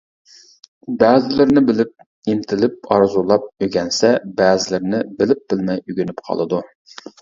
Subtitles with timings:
[1.03, 1.91] بەزىلىرىنى بىلىپ،
[2.33, 6.69] ئىنتىلىپ، ئارزۇلاپ ئۆگەنسە، بەزىلىرىنى بىلىپ-بىلمەي ئۆگىنىپ قالىدۇ.